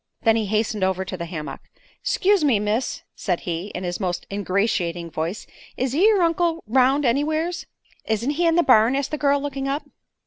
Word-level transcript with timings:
Then 0.23 0.35
he 0.35 0.47
hastened 0.47 0.83
over 0.83 1.05
to 1.05 1.15
the 1.15 1.27
hammock. 1.27 1.61
"'Scuse 2.01 2.43
me, 2.43 2.57
miss," 2.57 3.03
said 3.13 3.41
he, 3.41 3.67
in 3.75 3.83
his 3.83 3.99
most 3.99 4.25
ingratiating 4.31 5.11
voice. 5.11 5.45
"Is 5.77 5.93
yer 5.93 6.23
uncle 6.23 6.63
'round 6.65 7.05
anywheres?" 7.05 7.67
"Isn't 8.07 8.31
he 8.31 8.47
in 8.47 8.55
the 8.55 8.63
barn?" 8.63 8.95
asked 8.95 9.11
the 9.11 9.19
girl, 9.19 9.39
looking 9.39 9.67
up. 9.67 9.83